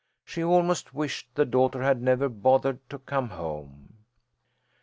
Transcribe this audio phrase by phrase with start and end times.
[0.25, 3.97] She almost wished the daughter had never bothered to come home.